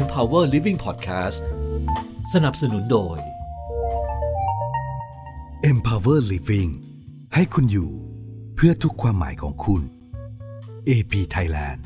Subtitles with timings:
[0.00, 1.42] Empower Living Podcast
[2.34, 3.18] สนับสนุนโดย
[5.70, 6.70] Empower Living
[7.34, 7.90] ให้คุณอยู่
[8.56, 9.82] เพื่อทุกความหมายของคุณ
[10.88, 11.78] AP Thailand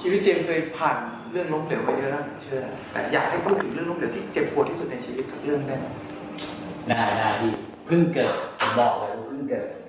[0.00, 0.96] ชีวิตเจมส์เคยผ่าน
[1.30, 5.86] เรื่องล้มเหลวมาเยอะแล้วผมเชื่อนะแต่อยากให้พูดถึงเรื่องล้มเหลวที่เจ็บปวดที่สุดในชีวิตสักเรื่องได้ไหม
[6.88, 7.52] ได้ได้พี่
[7.86, 9.87] เพิ่งเกิดผมบอกเลยว่าเพิ่งเกิดครับ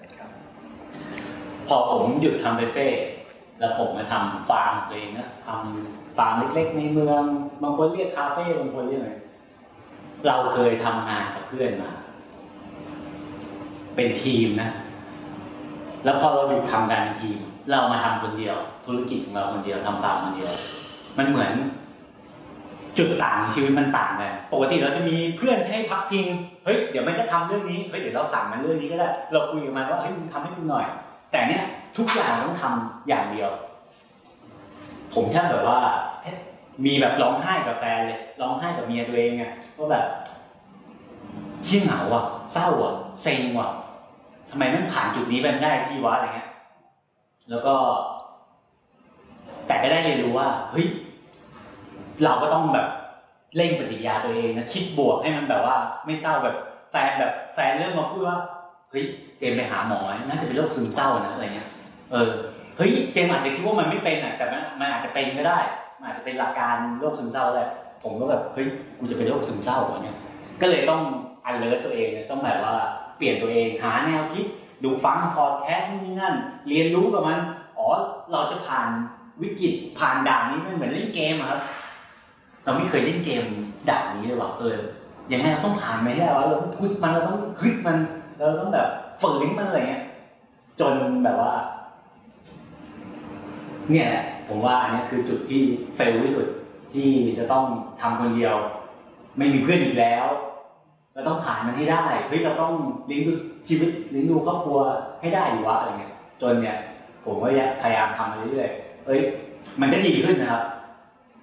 [1.69, 2.87] พอผมหยุดทำเฟเฟ่
[3.59, 7.23] แล้วผมมาทำฟาร์มเองนะทำฟาร์มเล็กๆ ในเมือง
[7.64, 9.11] บางคนเรียกคาเฟ่บางคนเรียกอะไร
[10.28, 11.92] เราเคยทำงานกับเพื่อนมา
[13.95, 14.69] เป็นทีมนะ
[16.04, 17.37] แล้วพอเราหยุดทำงานเป็นทีม
[17.71, 20.51] เรามาทำคนเดียว ธุรกิจของเราคนเดียวทำฟาร์มคนเดียว
[21.17, 21.54] มันเหมือน
[22.97, 26.25] จุดต่างชีวิตมันต่างกันปกติเราจะมีเพื่อนให้พักพิง
[26.65, 30.86] เฮ้ย เดี๋ยวมันจะทำเรื่องนี้ เฮ้ย เดี๋ยวเราสั่งมันเรื่องนี้ก็ได้ เราคุยกับมันว่า เฮ้ย มึงทำให้กูหน่อย
[31.32, 31.64] แต่เนี้ย
[31.97, 33.52] ทุกอย่างต้องทำอย่างเดียว
[35.14, 35.80] ผมแค่แบบว่า
[36.86, 39.45] มีแบบร้องไห้กับแฟนเลยร้องไห้กับเมียตัวเองไง
[39.78, 40.06] ว่าแบบ
[41.66, 43.70] เฮี้ยเหงาอะเศร้าอะเซ็งว่ะ
[44.50, 46.50] ทำไมไม่ผ่านจุดนี้ไปได้ที่วะอะไรเงี้ย
[47.50, 47.76] แล้วก็
[49.67, 50.88] แต่ก็ได้เรียนรู้ว่าเฮ้ย
[52.23, 52.88] เราก็ต้องแบบ
[53.56, 56.56] เร่งปฏิกิริยาตัวเองนะคิดบวกให้มันแบบว่า ไม่เศร้าแบบ
[56.92, 58.38] แฟนแบบแฟนเริ่มมาพูดว่า
[58.92, 59.06] เฮ้ย
[59.40, 61.70] เจมไปหาหมอน่าจะเป็นโรคซึมเศร้านะอะไรเงี้ย
[62.12, 62.30] เออ
[62.78, 65.59] เฮ้ยเจมอาจจะคิดว่ามันไม่เป็นอะแต่มันมันอาจจะเป็นก็ได้
[66.00, 67.70] มันอาจจะเป็นหลักการโรคซึมเศร้าแหละ
[68.04, 68.67] ผมก็แบบเฮ้ย
[69.00, 70.17] กูจะเป็นโรคซึมเศร้าเหรอเนี่ย
[70.62, 71.02] ก็เลยต้อง
[71.45, 72.76] อันเลิศตัวเองเนี่ยต้องแบบว่า
[73.17, 74.45] เปลี่ยนตัวเองหาแนวคิด
[74.84, 76.36] ดูฟังพอดแคสต์นี่นั่น
[76.67, 77.40] เรียนรู้กับมัน
[77.78, 77.88] อ๋อ
[78.32, 78.88] เราจะผ่าน
[79.42, 81.62] วิกฤตผ่านด่านนี้มันเหมือนเล่นเกมครับ
[82.64, 83.44] เราไม่เคยเล่นเกม
[83.90, 84.78] ด่านนี้เลยว่ะเออ
[85.32, 87.98] ยังไงเราต้องผ่านไปให้ได้วะเราต้องพุชมันเราต้องฮึดมัน
[88.40, 88.88] เราต้องแบบ
[89.22, 90.04] ฝืนมันอะไรเงี้ย
[90.80, 91.54] จนแบบว่า
[93.92, 95.62] เนี่ยแหละผมว่าอันเนี้ยคือจุดที่
[95.95, 96.48] เฟลที่สุด
[96.94, 97.66] ที่จะต้อง
[98.02, 98.55] ทำคนเดียว
[99.38, 100.27] ไม่มีเพื่อนอีกแล้ว
[101.14, 102.73] เราต้องผ่านมันให้ได้เฮ้ยเราต้อง
[103.08, 103.33] เลี้ยงดู
[103.67, 104.80] ชีวิตเลี้ยงดูครอบครัว
[105.21, 106.77] ให้ได้อยู่วะอะไรเงี้ย จนเนี่ย
[107.26, 107.48] ผมก็
[107.82, 109.21] พยายามทำมาเรื่อยๆเอ้ย
[109.82, 110.64] มันก็ดีขึ้นนะครับ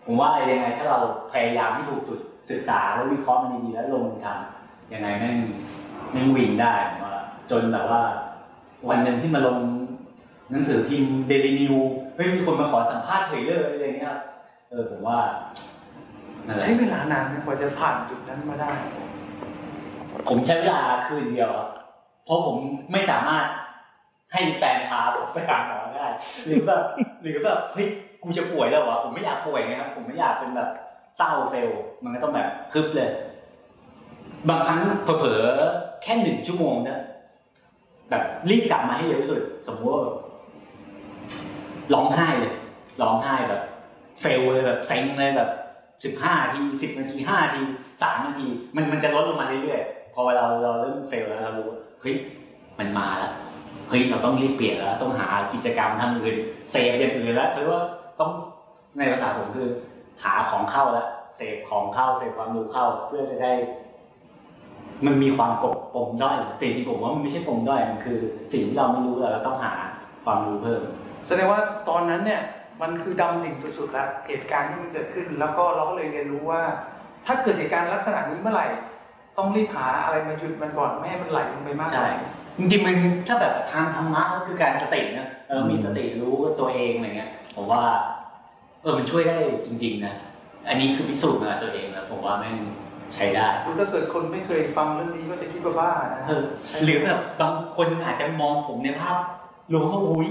[0.04, 0.98] ผมว่ายังไงถ้าเรา
[1.32, 2.18] พยายามให้ถูกจุด
[2.50, 5.36] ศึกษาแล้ววิเคราะห์มันดีๆแล้วลงมือทำยังไงแม่ง
[6.12, 7.16] แม่งวิ่งได้ผมว่า
[7.50, 8.02] จนแบบว่า
[8.88, 9.58] วันหนึ่งที่มาลง
[10.50, 11.74] หนังสือพิมพ์เดลินิว
[12.14, 14.20] เฮ้ยมีคนมาขอสัมภาษณ์เฉยเลยอะไรเงี้ยครับ
[14.68, 15.18] เออผมว่า
[16.46, 18.70] นั่นแหละใช้เวลานานไหมกว่าจะผ่านจุดนั้นมาได้
[20.28, 21.68] ผมใช้เวลาคืนเดียวครับ
[22.24, 22.56] เพราะผม
[22.92, 23.46] ไม่สามารถ
[24.32, 26.06] ให้แฟนพาผมไปหาหมอได้
[26.46, 26.82] หรือแบบ
[27.22, 27.88] หรือแบบเฮ้ย
[28.22, 30.70] กูจะป่วยแล้ววะผมไม่อยากป่วยไงครับผมไม่อยากเป็นแบบ
[31.16, 31.70] เศร้าเฟล
[32.04, 33.10] มันก็ต้องแบบคึบเลย
[34.48, 37.00] บางครั้งเผลอๆแค่หนึ่งชั่วโมงนะ
[38.10, 40.16] แบบรีบกลับมาให้เร็วที่สุด สมมติว่าแบบ
[41.94, 42.52] ร้องไห้เลย
[43.02, 43.62] ร้องไห้แบบ
[44.20, 45.50] เฟลเลยแบบเซ็งเลยแบบ
[46.04, 47.62] สิบห้าทีสิบนาทีห้าที
[48.02, 48.46] สามนาที
[48.76, 52.14] มันมันจะลดลงมาเรื่อยๆพอเวลาเราเริ่มเฟลแล้วเรารู้ว่าเฮ้ย
[52.78, 53.32] มันมาแล้ว
[53.88, 56.36] เฮ้ยเราต้องรีบเปลี่ยนแล้ว ต้องหากิจกรรมทำอื่น
[56.70, 57.80] เสพอย่างอื่นแล้วคือว่า
[58.20, 58.30] ต้อง
[58.98, 59.68] ในภาษาผมคือ
[60.24, 63.52] หาของเข้าแล้วเสพของเข้าเสพความรู้เข้าเพื่อจะได้
[65.06, 68.18] มันมีความกบปมด้อยแต่จริงๆผมว่ามันไม่ใช่ปมด้อยมันคือ
[68.52, 69.72] สิ่งที่เราไม่รู้แล้วเราต้องหา
[70.24, 70.82] ความรู้เพิ่ม
[71.26, 72.42] แสดงว่าตอนนั้นเนี่ย
[72.82, 76.62] มันคือดำดิ่งสุดๆแล้วเหตุการณ์ที่มันเกิดขึ้น แล้วก็เราก็เลยเรียนรู้ว่า
[77.26, 78.66] ถ้าเกิดเหตุการณ์ลักษณะนี้เมื่อไหร่
[79.38, 82.96] ต้องรีบหาอะไรมาหยุดมันก่อนไม่ให้มันไหลลงไปมากกใช่ว่าจริงๆมัน
[83.28, 87.82] ถ้าแบบทางธรรมะก็คือการสตินะเรามีสติรู้ตัวเองอะไรเงี้ยผมว่า
[88.82, 89.36] เออมันช่วยได้
[89.66, 90.14] จริง ๆ นะ
[90.68, 92.56] อันนี้คือพิสูจน์มาตัวเองแล้วผมว่าแม่ง
[93.16, 96.42] ใช้ได้คือถ้าเกิดคนไม่เคยฟังเรื่องนี้ก็จะคิดว่าบ้านะเออ
[96.84, 99.16] หรือแบบบางคนอาจจะมองผมในภาพ
[99.72, 100.28] รวมว่าอุ้ย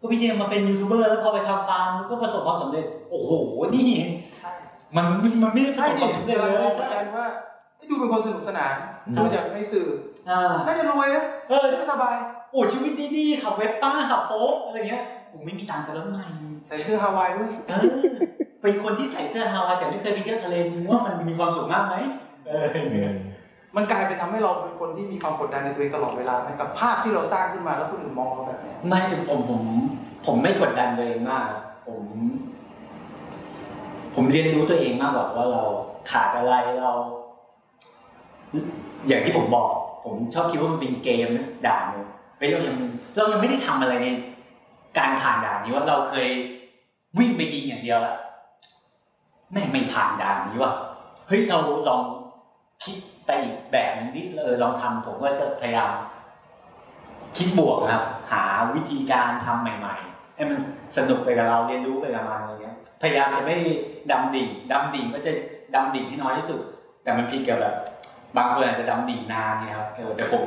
[0.00, 3.32] ก็พี่เจมมาเป็นยูทูบเบอร์แล้วพอไปทำฟาร์มก็ประสบความสำเร็จ โอ้โห
[3.74, 3.88] นี่
[4.38, 4.50] ใช่
[4.96, 5.06] มัน
[5.42, 7.26] มันไม่ได้ประใช่สบคดิวามสำเร็จกำลังเลมองยเหมือนใช่กันว่า
[7.76, 8.74] เอ้ยดูเป็นคนสนุกสนาน
[9.06, 9.86] อืมดูจากในสื่อ
[10.28, 12.14] อ่าน่าจะรวยนะเออน่าจะสบาย
[12.50, 16.20] โอ้ชีวิตดีๆขับเวสป้าขับโฟล์กอะไรเงี้ยผมไม่มีตังค์ซะแล้วไง
[16.66, 17.50] ใส่เสื้อฮาวายด้วย
[18.68, 21.94] เออเป็นคนที่ใส่เสื้อฮาวายแต่ไม่เคยไปเที่ยวทะเลมึงว่ามันมีความสุขมากไหม
[22.46, 22.66] เออ
[23.76, 29.00] มันกลายเป็นทำให้เราเป็นคนที่มีความกดดันในตัวเองตลอดเวลาไหมกับภาพที่เราสร้างขึ้นมาแล้วคนอื่นมองเราแบบเนี้ยไม่
[29.30, 29.62] ผมผม
[30.26, 31.46] ผมไม่กดดันตัวเองมาก
[31.86, 32.02] ผม
[34.14, 35.62] ผมเรียนรู้ตัวเองมากกว่าว่าเรา
[36.10, 36.92] ขาดอะไรเรา
[39.08, 39.68] อย่างที่ผมบอก
[40.04, 42.06] ผมชอบคิดว่ามันเป็นเกมนะด่านหนึง
[42.38, 42.76] เฮ้ยเรายัง
[43.16, 44.06] เรายังไม่ได้ทำอะไรใน
[44.98, 46.28] การผ่านด่านนี้ว่าเราเคย
[47.18, 48.14] วิ่งไปยิงอย่างเดียวละ
[49.52, 50.72] แม่งไม่ผ่านด่านนี้ว่ะ
[51.26, 51.58] เฮ้ยเรา
[51.88, 52.02] ลอง
[52.84, 52.96] คิด
[53.26, 55.92] ไปอีกแบบนึงที่เออลองทำผมก็จะพยายาม
[57.36, 60.58] คิดบวกครับ หาวิธีการทำใหม่ๆให้มัน
[60.96, 63.56] สนุกไปกับเราเรียนรู้ไปกับมันอะไรเงี้ย พยายามจะไม่
[64.12, 65.32] ดำดิ่งดำดิ่งก็จะ
[65.74, 66.60] ดำดิ่งให้น้อยที่สุด
[67.02, 67.74] แต่มันพีกับแบบ
[68.36, 70.44] บางคนอาจจะดำดิ่งนานนี่ครับเออแต่ผม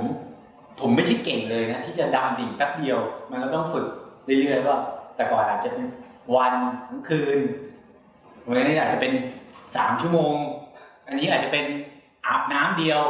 [0.80, 3.00] ผมไม่ใช่เก่งเลยนะที่จะดำดิ่งแป๊บเดียว
[3.31, 3.88] มันก็ต้องฝึก
[4.25, 4.77] เรื่อยๆว่า
[5.15, 5.86] แต่ก่อนอาจจะเป็น
[6.36, 6.53] วัน
[6.88, 7.39] ทั้งคืน
[8.48, 9.14] วันนี้อาจจะเป็น
[9.76, 10.36] สามชั่วโมง
[11.08, 11.66] อันนี้อาจจะเป็น
[12.28, 13.02] อาบน้ำเดียว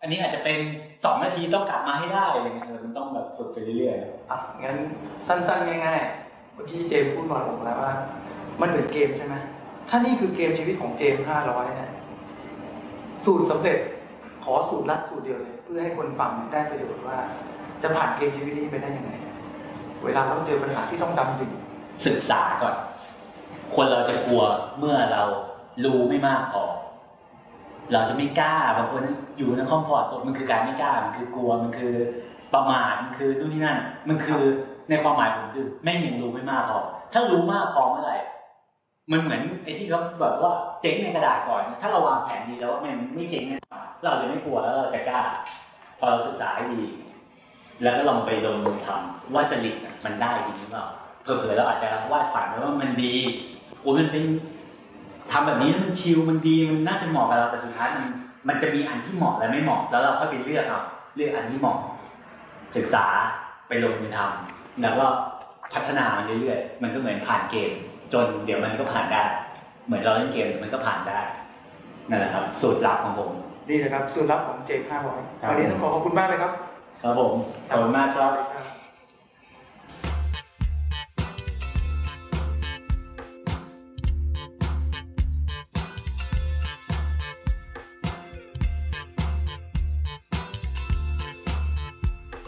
[0.00, 0.58] อันนี้อาจจะเป็น
[1.04, 4.76] สองนาทีต้องกลับมาให้ได้อะไรเงี้ยเออมันต้องแบบฝึกไปเรื่อยๆครับอะงั้น
[5.28, 7.92] สั้นๆง่ายๆเมื่อกี้เจมส์พูดมาผมแล้วว่า
[8.60, 9.34] มันเหมือนเกมใช่ไหม
[9.88, 11.90] ถ้านี่คือเกมชีวิตของเจมห้าร้อยเนี่ย
[13.24, 13.78] สูตรสำเร็จ
[14.44, 17.18] ขอสูตรลัดสูตรเดียวเลยเพื่อให้คนฟังได้ประโยชน์ว่า
[17.82, 19.12] จะผ่านเกมชีวิตนี้ไปได้ยังไง
[20.04, 21.52] เวลาเราเจอปัญหาที่ต้องดำดิ่ง
[22.06, 22.74] ศึกษาก่อน
[23.76, 24.42] คนเราจะกลัว
[24.78, 25.22] เมื่อเรา
[25.84, 26.64] รู้ไม่มากพอ
[27.92, 29.02] เราจะไม่กล้าบางคน
[29.38, 31.94] อยู่ในคอมฟอร์ตโซนมันคือการไม่กล้า มันคือกลัว มันคือ
[32.54, 33.78] ประมาท มันคือนู่นนี่นั่น
[34.08, 34.42] มันคือ
[34.90, 36.80] ในความหมายผมคือแม่งยังรู้ไม่มากพอ
[37.12, 38.18] ถ้ารู้มากพอเมื่อไหร่
[39.12, 45.20] มันเหมือนไอ้ที่เขาแบบว่าเจ๊งในกระดาษก่อน ถ้าเราวางแผนดีแล้วว่ามันไม่เจ๊งแน่นอนเราจะไม่กลัวแล้วเราจะกล้า
[45.98, 46.82] พอเราศึกษาให้ดี
[47.82, 50.86] แล้วก็ลองไปลงมือทำว่าจริตมันได้จริงหรือเปล่า
[51.22, 53.14] เผื่อๆเราอาจจะวาดฝันไว้ว่ามันดี
[53.82, 54.24] โอ้ยมันเป็น
[55.32, 58.04] ทำแบบนี้แล้วมันชิลมันดีมันน่าจะเหมาะกับเราแต่สุดท้ายมัน
[58.48, 60.82] มันจะมีอันที่เหมาะและไม่เหมาะแล้วเราค่อยไปเลือกเอา
[61.16, 61.78] เลือกอันที่เหมาะ
[62.76, 63.04] ศึกษา
[63.68, 65.06] ไปลงมือทำแล้วก็
[65.74, 67.70] พัฒนามันเรื่อยๆมันก็เหมือนผ่านเกม
[68.12, 69.22] จนเดี๋ยวมันก็ผ่านได้
[69.86, 71.20] เหมือนเราเล่นเกมมันก็ผ่านได้
[72.08, 73.30] นั่นแหละครับ สูตรลับของผม
[73.68, 76.52] นี่นะครับสูตรลับของเจมห้าร้อยครับวันนี้ต้องขอขอบคุณมากเลยครับ
[77.02, 77.32] ครับผม
[77.68, 78.32] ขอบคุณมากครับ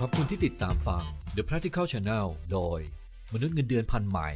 [0.00, 1.04] ขอบคุณที่ติดตามฟัง
[1.36, 2.80] The Practical Channel โดย
[3.32, 4.30] มนุษย์เงินเดือนพันใหม่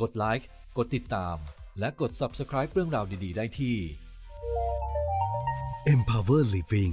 [0.00, 1.36] กดไลค์ กดติดตาม
[1.78, 3.76] และกด Subscribe เรื่องราวดี ๆ ได้ที่
[5.94, 6.92] Empower Living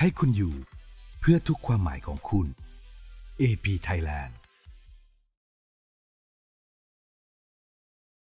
[0.00, 0.54] ให้คุณอยู่
[1.20, 2.46] เพื่อทุกความหมายของคุณ
[3.40, 4.32] AP Thailand